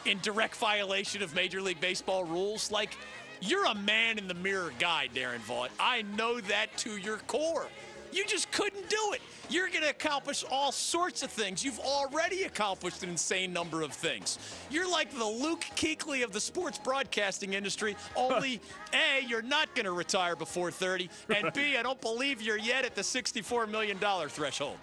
[0.05, 2.71] in direct violation of Major League Baseball rules?
[2.71, 2.95] Like,
[3.41, 5.67] you're a man in the mirror guy, Darren Vaught.
[5.81, 7.67] I know that to your core.
[8.11, 9.21] You just couldn't do it.
[9.49, 11.63] You're going to accomplish all sorts of things.
[11.63, 14.39] You've already accomplished an insane number of things.
[14.69, 18.59] You're like the Luke Kuechly of the sports broadcasting industry, only
[18.93, 22.83] A, you're not going to retire before 30, and B, I don't believe you're yet
[22.83, 23.97] at the $64 million
[24.29, 24.77] threshold.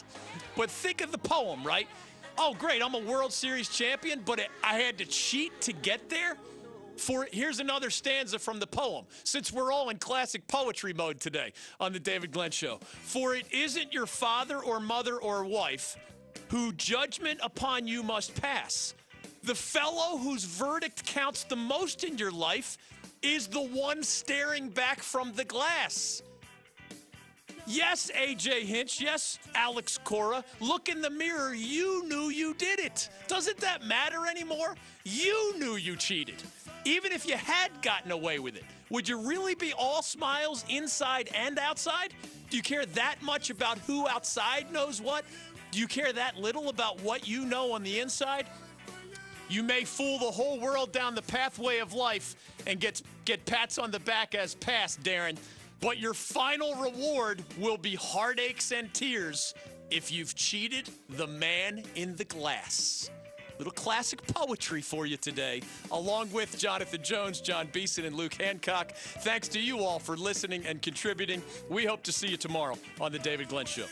[0.57, 1.89] But think of the poem, right?
[2.39, 6.09] Oh, great, I'm a World Series champion, but it, I had to cheat to get
[6.09, 6.37] there?
[6.97, 11.53] For here's another stanza from the poem, since we're all in classic poetry mode today
[11.81, 12.79] on the David Glenn Show.
[13.03, 15.97] For it isn't your father or mother or wife
[16.49, 18.95] who judgment upon you must pass.
[19.43, 22.79] The fellow whose verdict counts the most in your life
[23.23, 26.23] is the one staring back from the glass.
[27.67, 29.01] Yes, AJ Hinch.
[29.01, 30.45] Yes, Alex Cora.
[30.61, 31.55] Look in the mirror.
[31.55, 33.09] You knew you did it.
[33.27, 34.77] Doesn't that matter anymore?
[35.05, 36.43] You knew you cheated.
[36.85, 41.31] Even if you had gotten away with it, would you really be all smiles inside
[41.35, 42.13] and outside?
[42.51, 45.25] Do you care that much about who outside knows what?
[45.71, 48.47] Do you care that little about what you know on the inside?
[49.49, 53.79] You may fool the whole world down the pathway of life and get get pats
[53.79, 55.37] on the back as past, Darren.
[55.81, 59.55] But your final reward will be heartaches and tears
[59.91, 63.11] if you've cheated the man in the glass.
[63.59, 68.93] Little classic poetry for you today, along with Jonathan Jones, Jon Beason, and Luke Hancock.
[68.95, 71.43] Thanks to you all for listening and contributing.
[71.69, 73.87] We hope to see you tomorrow on The David Glenn Show.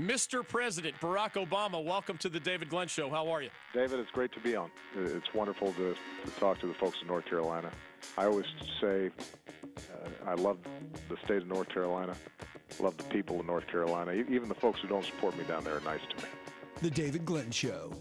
[0.00, 0.46] Mr.
[0.46, 3.08] President Barack Obama, welcome to The David Glenn Show.
[3.08, 3.50] How are you?
[3.72, 4.70] David, it's great to be on.
[4.96, 5.94] It's wonderful to,
[6.24, 7.70] to talk to the folks in North Carolina.
[8.18, 8.46] I always
[8.80, 9.10] say
[9.76, 10.58] uh, I love
[11.08, 12.16] the state of North Carolina,
[12.80, 14.12] love the people of North Carolina.
[14.12, 16.28] Even the folks who don't support me down there are nice to me.
[16.82, 17.92] The David Glenn Show.